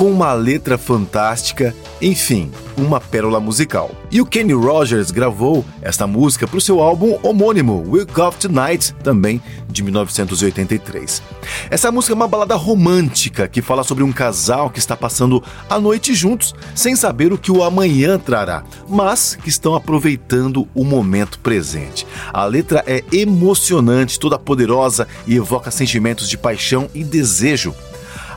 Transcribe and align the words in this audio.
com 0.00 0.10
uma 0.10 0.32
letra 0.32 0.78
fantástica, 0.78 1.76
enfim, 2.00 2.50
uma 2.74 2.98
pérola 2.98 3.38
musical. 3.38 3.90
E 4.10 4.18
o 4.18 4.24
Kenny 4.24 4.54
Rogers 4.54 5.10
gravou 5.10 5.62
esta 5.82 6.06
música 6.06 6.48
para 6.48 6.56
o 6.56 6.60
seu 6.60 6.80
álbum 6.80 7.18
homônimo, 7.22 7.84
We 7.86 8.06
Got 8.06 8.38
Tonight, 8.38 8.94
também 9.04 9.42
de 9.68 9.82
1983. 9.82 11.22
Essa 11.68 11.92
música 11.92 12.14
é 12.14 12.16
uma 12.16 12.26
balada 12.26 12.56
romântica 12.56 13.46
que 13.46 13.60
fala 13.60 13.84
sobre 13.84 14.02
um 14.02 14.10
casal 14.10 14.70
que 14.70 14.78
está 14.78 14.96
passando 14.96 15.44
a 15.68 15.78
noite 15.78 16.14
juntos, 16.14 16.54
sem 16.74 16.96
saber 16.96 17.30
o 17.30 17.36
que 17.36 17.52
o 17.52 17.62
amanhã 17.62 18.18
trará, 18.18 18.64
mas 18.88 19.34
que 19.34 19.50
estão 19.50 19.74
aproveitando 19.74 20.66
o 20.74 20.82
momento 20.82 21.38
presente. 21.40 22.06
A 22.32 22.46
letra 22.46 22.82
é 22.86 23.04
emocionante, 23.12 24.18
toda 24.18 24.38
poderosa 24.38 25.06
e 25.26 25.36
evoca 25.36 25.70
sentimentos 25.70 26.26
de 26.26 26.38
paixão 26.38 26.88
e 26.94 27.04
desejo 27.04 27.74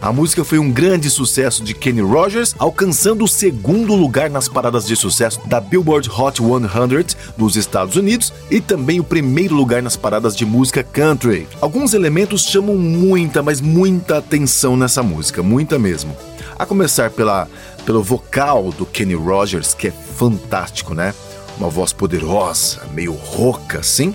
a 0.03 0.11
música 0.11 0.43
foi 0.43 0.59
um 0.59 0.69
grande 0.69 1.09
sucesso 1.09 1.63
de 1.63 1.73
Kenny 1.73 2.01
Rogers, 2.01 2.53
alcançando 2.59 3.23
o 3.23 3.27
segundo 3.27 3.95
lugar 3.95 4.29
nas 4.29 4.49
paradas 4.49 4.85
de 4.85 4.97
sucesso 4.97 5.39
da 5.47 5.61
Billboard 5.61 6.09
Hot 6.09 6.41
100 6.41 7.15
nos 7.37 7.55
Estados 7.55 7.95
Unidos 7.95 8.33
e 8.51 8.59
também 8.59 8.99
o 8.99 9.03
primeiro 9.05 9.55
lugar 9.55 9.81
nas 9.81 9.95
paradas 9.95 10.35
de 10.35 10.45
música 10.45 10.83
country. 10.83 11.47
Alguns 11.61 11.93
elementos 11.93 12.43
chamam 12.43 12.75
muita, 12.75 13.41
mas 13.41 13.61
muita 13.61 14.17
atenção 14.17 14.75
nessa 14.75 15.01
música, 15.01 15.41
muita 15.41 15.79
mesmo. 15.79 16.13
A 16.59 16.65
começar 16.65 17.09
pela, 17.09 17.47
pelo 17.85 18.03
vocal 18.03 18.73
do 18.73 18.85
Kenny 18.85 19.15
Rogers, 19.15 19.73
que 19.73 19.87
é 19.87 19.91
fantástico, 19.91 20.93
né? 20.93 21.13
Uma 21.57 21.69
voz 21.69 21.93
poderosa, 21.93 22.81
meio 22.93 23.13
rouca 23.13 23.79
assim. 23.79 24.13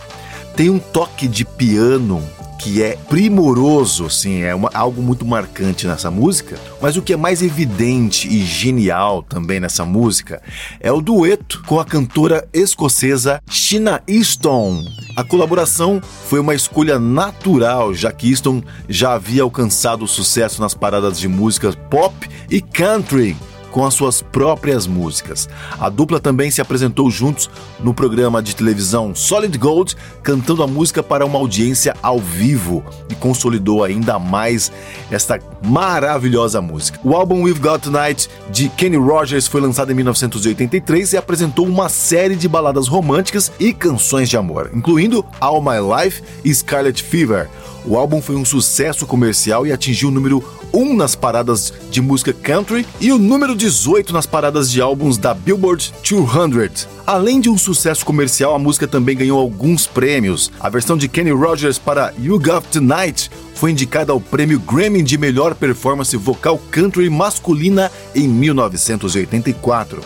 Tem 0.55 0.69
um 0.69 0.79
toque 0.79 1.27
de 1.27 1.47
piano 1.47 2.23
que 2.59 2.83
é 2.83 2.97
primoroso, 3.09 4.07
assim, 4.07 4.43
é 4.43 4.55
uma, 4.55 4.69
algo 4.75 5.01
muito 5.01 5.25
marcante 5.25 5.87
nessa 5.87 6.11
música. 6.11 6.59
Mas 6.83 6.97
o 6.97 7.03
que 7.03 7.13
é 7.13 7.17
mais 7.17 7.43
evidente 7.43 8.29
e 8.29 8.45
genial 8.45 9.23
também 9.23 9.61
nessa 9.61 9.85
música 9.85 10.43
é 10.81 10.91
o 10.93 11.01
dueto 11.01 11.63
com 11.67 11.79
a 11.79 11.85
cantora 11.85 12.47
escocesa 12.53 13.41
Sheena 13.49 14.03
Easton. 14.07 14.83
A 15.17 15.25
colaboração 15.25 16.01
foi 16.29 16.41
uma 16.41 16.55
escolha 16.55 16.99
natural, 16.99 17.95
já 17.95 18.13
que 18.13 18.31
Easton 18.31 18.63
já 18.89 19.15
havia 19.15 19.43
alcançado 19.43 20.07
sucesso 20.07 20.61
nas 20.61 20.75
paradas 20.75 21.19
de 21.19 21.29
músicas 21.29 21.75
pop 21.89 22.29
e 22.51 22.61
country 22.61 23.37
com 23.71 23.85
as 23.85 23.95
suas 23.95 24.23
próprias 24.23 24.87
músicas. 24.87 25.49
A 25.79 25.89
dupla 25.89 26.21
também 26.21 26.51
se 26.51 26.61
apresentou 26.61 27.11
juntos 27.11 27.51
no 27.81 27.95
programa 27.95 28.43
de 28.43 28.55
televisão 28.55 29.15
Solid 29.15 29.57
Gold, 29.59 29.97
cantando 30.23 30.63
a 30.63 30.67
música 30.67 31.03
para 31.03 31.25
uma 31.25 31.39
audiência 31.39 31.95
ao 32.03 32.19
vivo 32.19 32.85
e 33.09 33.15
consolidou 33.15 33.85
ainda 33.85 34.19
mais 34.19 34.73
esta 35.11 35.41
maravilhosa 35.63 36.61
música. 36.61 36.99
O 37.05 37.15
álbum 37.15 37.43
We've 37.43 37.61
Got 37.61 37.81
Tonight 37.81 38.29
de 38.51 38.69
Kenny 38.71 38.97
Rogers 38.97 39.47
foi 39.47 39.61
lançado 39.61 39.91
em 39.91 39.95
1983 39.95 41.13
e 41.13 41.17
apresentou 41.17 41.67
uma 41.67 41.89
série 41.89 42.37
de 42.37 42.49
baladas 42.49 42.89
românticas 42.89 43.53
e 43.59 43.73
canções 43.73 44.29
de 44.29 44.37
amor, 44.37 44.71
incluindo 44.75 45.25
All 45.41 45.63
My 45.63 45.79
Life 46.03 46.23
e 46.45 46.55
Scarlet 46.55 47.03
Fever. 47.03 47.49
O 47.85 47.97
álbum 47.97 48.21
foi 48.21 48.37
um 48.37 48.45
sucesso 48.45 49.07
comercial 49.07 49.67
e 49.67 49.73
atingiu 49.73 50.09
o 50.09 50.13
número 50.13 50.45
1 50.73 50.95
nas 50.95 51.15
paradas 51.15 51.73
de 51.91 52.01
música 52.01 52.33
country 52.33 52.87
e 53.01 53.13
o 53.13 53.19
número 53.19 53.55
18 53.57 54.13
nas 54.13 54.27
paradas 54.27 54.71
de 54.71 54.81
álbuns 54.81 55.17
da 55.17 55.33
Billboard 55.33 55.93
200. 56.03 56.89
Além 57.07 57.41
de 57.41 57.49
um 57.49 57.57
sucesso 57.57 58.05
comercial, 58.05 58.55
a 58.55 58.59
música 58.59 58.87
também 58.87 59.17
ganhou 59.17 59.39
alguns 59.39 59.87
prêmios. 59.87 60.51
A 60.61 60.69
versão 60.69 60.97
de 60.97 61.09
Kenny 61.09 61.31
Rogers 61.31 61.79
para 61.79 62.13
You 62.21 62.39
Got 62.39 62.69
Tonight 62.71 63.31
foi 63.55 63.71
indicada 63.71 64.13
ao 64.13 64.21
prêmio 64.21 64.61
Grammy 64.61 65.03
de 65.03 65.17
melhor 65.17 65.55
performance 65.55 66.17
vocal 66.17 66.61
country 66.71 67.09
masculina 67.09 67.91
em 68.15 68.29
1984. 68.29 70.03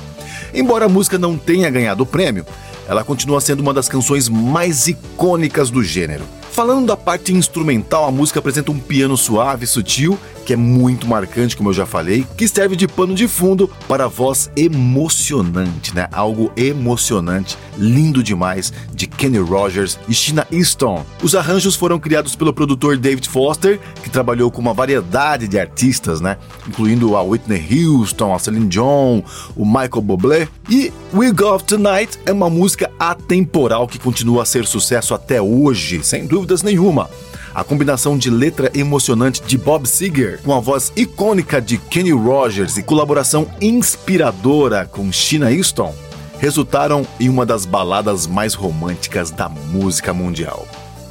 Embora 0.55 0.85
a 0.85 0.89
música 0.89 1.19
não 1.19 1.37
tenha 1.37 1.71
ganhado 1.71 2.03
o 2.03 2.07
prêmio, 2.07 2.47
ela 2.89 3.03
continua 3.03 3.41
sendo 3.41 3.61
uma 3.61 3.75
das 3.75 3.89
canções 3.89 4.29
mais 4.29 4.87
icônicas 4.87 5.71
do 5.71 5.83
gênero. 5.83 6.25
Falando 6.53 6.89
da 6.89 6.99
parte 6.99 7.33
instrumental, 7.33 8.05
a 8.05 8.11
música 8.11 8.39
apresenta 8.39 8.71
um 8.71 8.79
piano 8.79 9.17
suave, 9.17 9.67
sutil, 9.67 10.19
que 10.45 10.53
é 10.53 10.57
muito 10.57 11.07
marcante, 11.07 11.57
como 11.57 11.71
eu 11.71 11.73
já 11.73 11.87
falei, 11.87 12.27
que 12.37 12.47
serve 12.47 12.77
de 12.77 12.87
pano 12.87 13.15
de 13.15 13.27
fundo 13.27 13.71
para 13.89 14.05
a 14.05 14.09
voz 14.09 14.51
emocionante, 14.55 15.95
né? 15.95 16.09
Algo 16.13 16.53
emocionante, 16.55 17.57
lindo 17.79 18.23
demais, 18.23 18.71
de 18.93 19.07
Kenny 19.07 19.39
Rogers 19.39 19.99
e 20.07 20.13
Sheena 20.13 20.47
Easton. 20.53 21.07
Os 21.23 21.35
arranjos 21.35 21.75
foram 21.75 21.99
criados 21.99 22.37
pelo 22.37 22.53
produtor 22.53 22.99
David 22.99 23.31
Foster, 23.31 23.81
que 24.03 24.11
trabalhou 24.11 24.51
com 24.51 24.61
uma 24.61 24.75
variedade 24.75 25.49
de 25.49 25.59
artistas, 25.59 26.21
né? 26.21 26.37
Incluindo 26.69 27.17
a 27.17 27.23
Whitney 27.23 27.67
Houston, 27.87 28.35
a 28.35 28.39
Celine 28.39 28.69
Dion, 28.69 29.23
o 29.57 29.65
Michael 29.65 30.03
Bublé. 30.03 30.49
E 30.69 30.93
We 31.15 31.33
Got 31.33 31.65
Tonight 31.65 32.19
é 32.27 32.33
uma 32.33 32.51
música 32.51 32.91
atemporal 32.99 33.89
que 33.89 33.99
continua 33.99 34.43
a 34.43 34.47
ser 34.47 34.67
sucesso 34.67 35.15
até 35.15 35.41
hoje, 35.41 36.03
sem 36.05 36.27
dúvida 36.27 36.42
dúvidas 36.43 36.63
nenhuma. 36.63 37.09
A 37.55 37.63
combinação 37.63 38.19
de 38.19 38.29
letra 38.29 38.71
emocionante 38.75 39.43
de 39.43 39.57
Bob 39.57 39.87
Seger 39.87 40.41
com 40.43 40.53
a 40.53 40.59
voz 40.59 40.93
icônica 40.97 41.61
de 41.61 41.79
Kenny 41.79 42.13
Rogers 42.13 42.77
e 42.77 42.83
colaboração 42.83 43.47
inspiradora 43.61 44.87
com 44.87 45.13
Sheena 45.13 45.53
Easton 45.53 45.95
resultaram 46.39 47.07
em 47.21 47.29
uma 47.29 47.47
das 47.47 47.65
baladas 47.65 48.27
mais 48.27 48.55
românticas 48.55 49.31
da 49.31 49.49
música 49.49 50.13
mundial. 50.13 50.67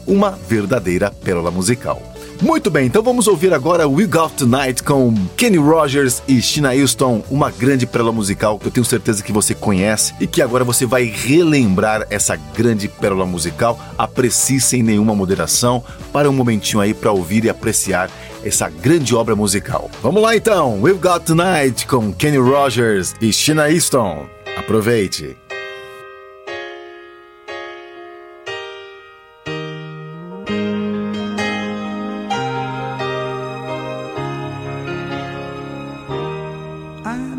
Uma 0.05 0.31
verdadeira 0.31 1.09
pérola 1.09 1.49
musical. 1.49 2.10
Muito 2.41 2.71
bem, 2.71 2.87
então 2.87 3.03
vamos 3.03 3.27
ouvir 3.27 3.53
agora 3.53 3.87
We 3.87 4.07
Got 4.07 4.33
Tonight 4.33 4.81
com 4.81 5.13
Kenny 5.37 5.57
Rogers 5.57 6.23
e 6.27 6.41
Sheena 6.41 6.73
Houston, 6.73 7.23
uma 7.29 7.51
grande 7.51 7.85
pérola 7.85 8.11
musical 8.11 8.57
que 8.57 8.65
eu 8.65 8.71
tenho 8.71 8.83
certeza 8.83 9.21
que 9.21 9.31
você 9.31 9.53
conhece 9.53 10.15
e 10.19 10.25
que 10.25 10.41
agora 10.41 10.63
você 10.63 10.83
vai 10.83 11.03
relembrar 11.03 12.07
essa 12.09 12.35
grande 12.35 12.87
pérola 12.87 13.27
musical. 13.27 13.79
Aprecie 13.95 14.59
sem 14.59 14.81
nenhuma 14.81 15.13
moderação, 15.13 15.83
para 16.11 16.27
um 16.27 16.33
momentinho 16.33 16.81
aí 16.81 16.95
para 16.95 17.11
ouvir 17.11 17.45
e 17.45 17.49
apreciar 17.49 18.09
essa 18.43 18.67
grande 18.67 19.13
obra 19.13 19.35
musical. 19.35 19.91
Vamos 20.01 20.23
lá 20.23 20.35
então, 20.35 20.81
We've 20.81 20.97
Got 20.97 21.25
Tonight 21.25 21.85
com 21.85 22.11
Kenny 22.11 22.37
Rogers 22.37 23.13
e 23.21 23.31
Sheena 23.31 23.67
Houston. 23.67 24.25
Aproveite! 24.57 25.40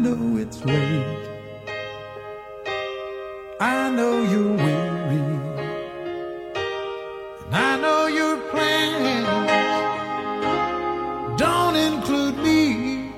know 0.02 0.36
it's 0.36 0.64
late. 0.64 1.28
I 3.60 3.88
know 3.96 4.14
you're 4.32 4.56
weary. 4.64 5.22
And 7.44 7.54
I 7.54 7.78
know 7.80 8.06
your 8.08 8.36
plans 8.50 9.28
don't 11.38 11.76
include 11.76 12.36
me. 12.48 13.12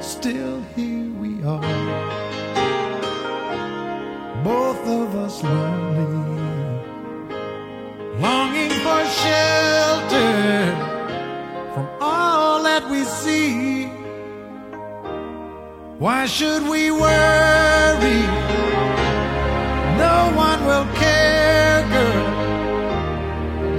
Still, 0.00 0.62
here 0.76 1.10
we 1.22 1.42
are. 1.42 1.74
Both 4.44 4.82
of 4.86 5.16
us 5.16 5.42
lonely. 5.42 6.40
Longing 8.20 8.74
for 8.84 9.02
shelter 9.22 10.30
from 11.74 11.88
all 12.00 12.62
that 12.62 12.88
we 12.88 13.02
see. 13.02 13.79
Why 16.00 16.24
should 16.24 16.62
we 16.62 16.90
worry? 16.90 18.22
No 19.98 20.32
one 20.34 20.64
will 20.64 20.86
care, 20.94 21.86
girl. 21.92 22.30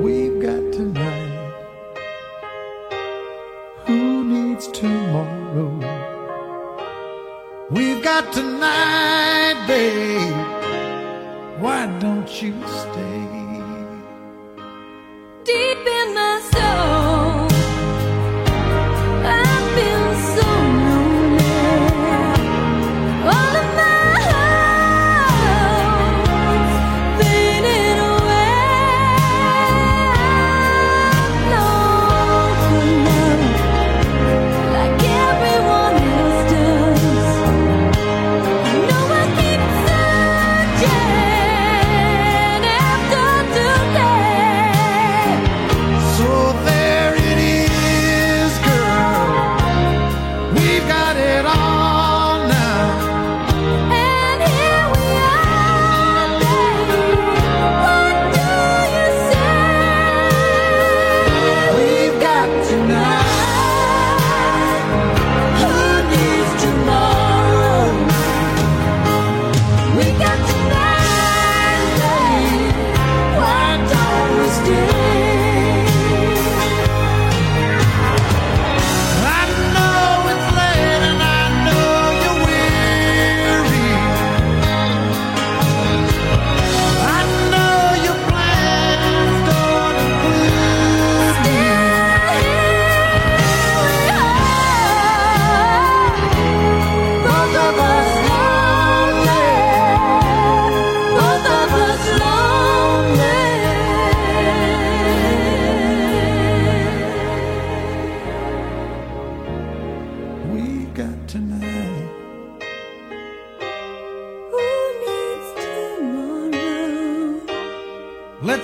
We've 0.00 0.38
got 0.40 0.62
tonight. 0.78 1.52
Who 3.86 4.22
needs 4.22 4.68
tomorrow? 4.68 5.72
We've 7.68 8.00
got 8.00 8.32
tonight, 8.32 9.56
babe. 9.66 10.36
Why 11.60 11.86
don't 11.98 12.30
you 12.40 12.54
stay? 12.64 13.29
Deep 15.50 15.84
in 15.84 16.14
my 16.14 16.40
soul, 16.52 16.69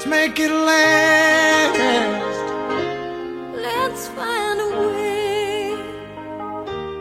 Let's 0.08 0.14
make 0.28 0.38
it 0.38 0.52
last. 0.52 1.78
Let's 3.56 4.06
find 4.08 4.60
a 4.60 4.68
way. 4.92 5.74